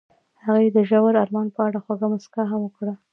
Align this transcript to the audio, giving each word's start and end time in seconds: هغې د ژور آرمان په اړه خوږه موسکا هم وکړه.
هغې 0.45 0.67
د 0.75 0.77
ژور 0.89 1.13
آرمان 1.23 1.47
په 1.55 1.61
اړه 1.67 1.79
خوږه 1.83 2.07
موسکا 2.11 2.43
هم 2.51 2.61
وکړه. 2.63 2.93